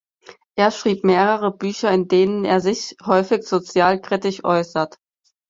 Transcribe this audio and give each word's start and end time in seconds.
Er 0.55 0.71
schrieb 0.71 1.03
mehrere 1.03 1.55
Bücher, 1.55 1.91
in 1.91 2.07
denen 2.07 2.43
er 2.43 2.59
sich 2.59 2.97
häufig 3.05 3.43
sozialkritisch 3.47 4.43
äußert. 4.43 4.97